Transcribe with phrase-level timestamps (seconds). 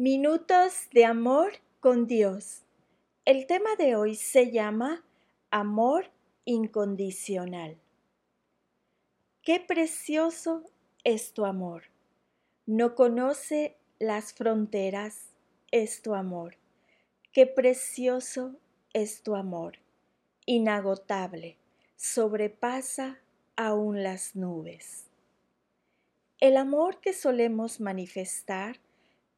[0.00, 2.62] Minutos de amor con Dios.
[3.24, 5.04] El tema de hoy se llama
[5.50, 6.12] Amor
[6.44, 7.78] incondicional.
[9.42, 10.62] Qué precioso
[11.02, 11.82] es tu amor.
[12.64, 15.30] No conoce las fronteras,
[15.72, 16.58] es tu amor.
[17.32, 18.54] Qué precioso
[18.92, 19.80] es tu amor.
[20.46, 21.56] Inagotable,
[21.96, 23.18] sobrepasa
[23.56, 25.06] aún las nubes.
[26.38, 28.78] El amor que solemos manifestar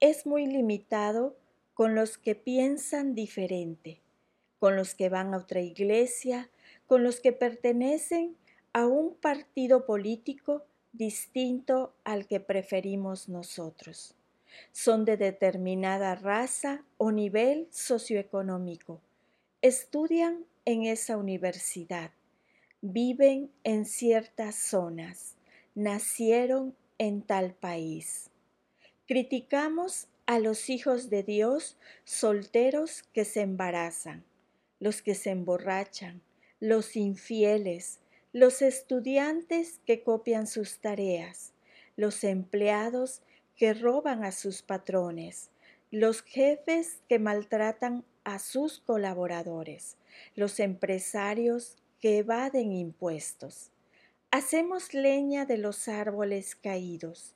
[0.00, 1.36] es muy limitado
[1.74, 4.00] con los que piensan diferente,
[4.58, 6.50] con los que van a otra iglesia,
[6.86, 8.36] con los que pertenecen
[8.72, 14.14] a un partido político distinto al que preferimos nosotros.
[14.72, 19.00] Son de determinada raza o nivel socioeconómico.
[19.62, 22.12] Estudian en esa universidad.
[22.80, 25.36] Viven en ciertas zonas.
[25.74, 28.30] Nacieron en tal país.
[29.08, 34.22] Criticamos a los hijos de Dios solteros que se embarazan,
[34.80, 36.20] los que se emborrachan,
[36.60, 38.00] los infieles,
[38.34, 41.54] los estudiantes que copian sus tareas,
[41.96, 43.22] los empleados
[43.56, 45.48] que roban a sus patrones,
[45.90, 49.96] los jefes que maltratan a sus colaboradores,
[50.34, 53.70] los empresarios que evaden impuestos.
[54.30, 57.34] Hacemos leña de los árboles caídos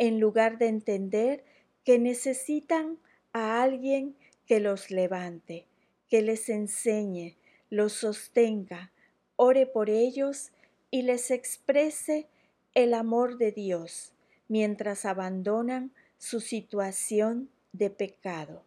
[0.00, 1.44] en lugar de entender
[1.84, 2.98] que necesitan
[3.34, 5.66] a alguien que los levante,
[6.08, 7.36] que les enseñe,
[7.68, 8.92] los sostenga,
[9.36, 10.52] ore por ellos
[10.90, 12.28] y les exprese
[12.72, 14.14] el amor de Dios
[14.48, 18.64] mientras abandonan su situación de pecado.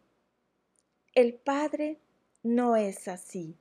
[1.16, 1.98] El Padre
[2.44, 3.58] no es así.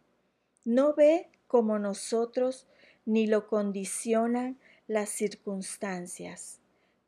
[0.67, 2.67] No ve como nosotros
[3.07, 6.62] ni lo condicionan las circunstancias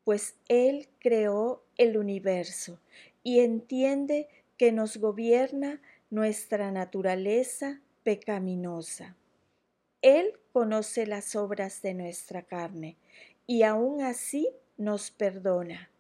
[0.04, 2.78] pues Él creó el universo
[3.22, 9.16] y entiende que nos gobierna nuestra naturaleza pecaminosa.
[10.02, 12.96] Él conoce las obras de nuestra carne
[13.46, 15.90] y aún así nos perdona.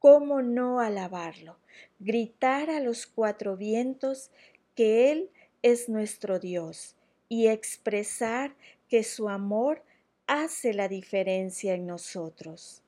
[0.00, 1.56] ¿Cómo no alabarlo?
[2.00, 4.30] Gritar a los cuatro vientos
[4.74, 5.30] que Él
[5.62, 6.96] es nuestro Dios
[7.28, 8.54] y expresar
[8.88, 9.82] que su amor
[10.26, 12.82] hace la diferencia en nosotros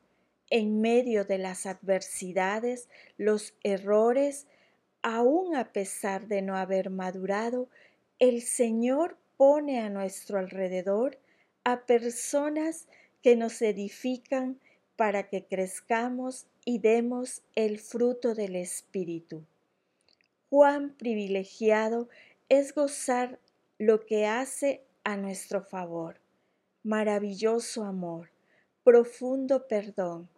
[0.51, 4.47] en medio de las adversidades, los errores,
[5.03, 7.69] aun a pesar de no haber madurado,
[8.19, 11.19] el Señor pone a nuestro alrededor
[11.65, 12.89] a personas
[13.23, 14.61] que nos edifican
[14.97, 19.47] para que crezcamos y demos el fruto del Espíritu.
[20.51, 22.09] Cuán privilegiado
[22.49, 23.39] es gozar
[23.79, 26.21] lo que hace a nuestro favor.
[26.83, 28.31] Maravilloso amor,
[28.85, 30.29] profundo perdón,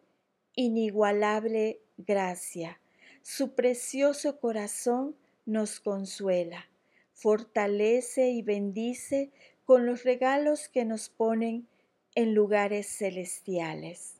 [0.54, 2.80] inigualable gracia.
[3.22, 6.68] Su precioso corazón nos consuela,
[7.14, 9.30] fortalece y bendice
[9.64, 11.68] con los regalos que nos ponen
[12.14, 14.16] en lugares celestiales.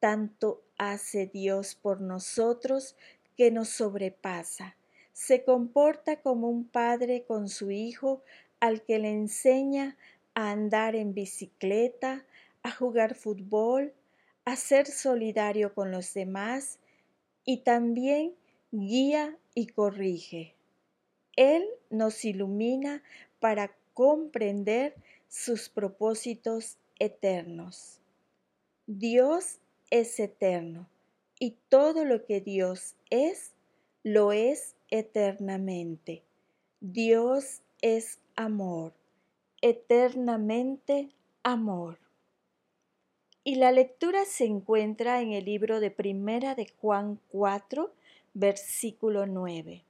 [0.00, 2.96] Tanto hace Dios por nosotros
[3.36, 4.76] que nos sobrepasa.
[5.12, 8.22] Se comporta como un padre con su hijo
[8.60, 9.96] al que le enseña
[10.34, 12.26] a andar en bicicleta,
[12.62, 13.94] a jugar fútbol,
[14.46, 16.78] a ser solidario con los demás
[17.44, 18.34] y también
[18.70, 20.54] guía y corrige.
[21.34, 23.02] Él nos ilumina
[23.40, 24.94] para comprender
[25.28, 27.98] sus propósitos eternos.
[28.86, 29.58] Dios
[29.90, 30.88] es eterno
[31.40, 33.50] y todo lo que Dios es,
[34.04, 36.22] lo es eternamente.
[36.80, 38.92] Dios es amor,
[39.60, 41.10] eternamente
[41.42, 42.05] amor.
[43.46, 47.92] Y la lectura se encuentra en el libro de Primera de Juan 4,
[48.34, 49.84] versículo 9.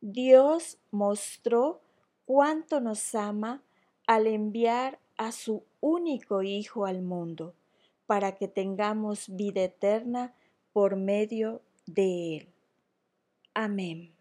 [0.00, 1.80] Dios mostró
[2.26, 3.60] cuánto nos ama
[4.06, 7.54] al enviar a su único Hijo al mundo,
[8.06, 10.32] para que tengamos vida eterna
[10.72, 12.48] por medio de Él.
[13.52, 14.15] Amén.